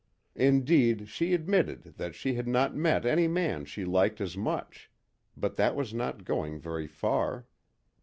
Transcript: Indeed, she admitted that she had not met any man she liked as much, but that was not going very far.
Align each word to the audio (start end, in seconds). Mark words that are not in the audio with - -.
Indeed, 0.35 1.09
she 1.09 1.35
admitted 1.35 1.83
that 1.97 2.15
she 2.15 2.33
had 2.33 2.47
not 2.47 2.75
met 2.75 3.05
any 3.05 3.27
man 3.27 3.65
she 3.65 3.85
liked 3.85 4.19
as 4.19 4.35
much, 4.35 4.89
but 5.37 5.57
that 5.57 5.75
was 5.75 5.93
not 5.93 6.25
going 6.25 6.59
very 6.59 6.87
far. 6.87 7.45